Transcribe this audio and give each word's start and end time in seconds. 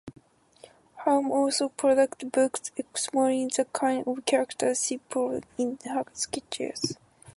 Howe 1.05 1.31
also 1.31 1.69
produced 1.69 2.31
books 2.31 2.71
exploring 2.75 3.51
the 3.55 3.65
kinds 3.65 4.07
of 4.07 4.25
characters 4.25 4.83
she 4.83 4.97
portrayed 4.97 5.45
in 5.59 5.77
her 5.85 6.05
sketches. 6.13 6.97